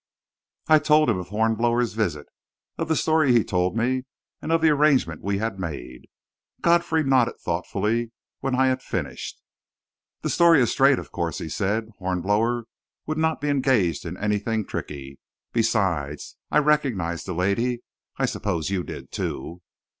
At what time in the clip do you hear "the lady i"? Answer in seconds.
17.27-18.25